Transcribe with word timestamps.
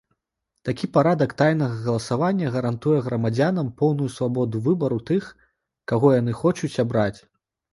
Такі 0.69 0.87
парадак 0.95 1.35
тайнага 1.41 1.75
галасавання 1.87 2.53
гарантуе 2.57 2.97
грамадзянам 3.09 3.71
поўную 3.83 4.09
свабоду 4.17 4.63
выбару 4.69 4.97
тых, 5.11 5.29
каго 5.93 6.07
яны 6.19 6.33
хочуць 6.41 6.75
абраць. 6.87 7.17